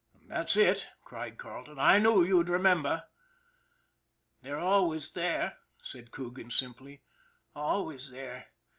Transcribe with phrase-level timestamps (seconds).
[0.29, 3.03] "That's it," cried Carleton." I knew you'd remem ber.""
[4.41, 7.03] They're always there," said Coogan simply,"
[7.55, 8.47] al ways there.